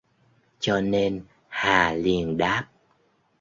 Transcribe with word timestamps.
Cho 0.59 0.81
nên 0.81 1.25
Hà 1.47 1.93
liền 1.93 2.37
đáp 2.37 2.67